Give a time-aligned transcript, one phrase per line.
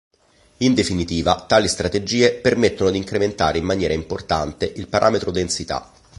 [0.57, 5.91] In definitiva tali strategie permettono di incrementare in maniera importante il parametro densità.